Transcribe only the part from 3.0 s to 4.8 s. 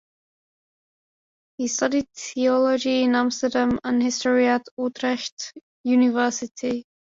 in Amsterdam and history at